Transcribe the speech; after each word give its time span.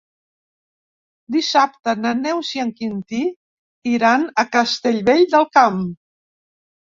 Dissabte 1.33 1.93
na 2.05 2.13
Neus 2.21 2.49
i 2.55 2.63
en 2.63 2.71
Quintí 2.79 3.19
iran 3.91 4.25
a 4.45 4.45
Castellvell 4.57 5.23
del 5.35 5.45
Camp. 5.59 5.79